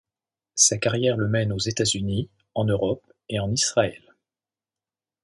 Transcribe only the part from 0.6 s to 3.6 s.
carrière le mène aux États-Unis, en Europe et en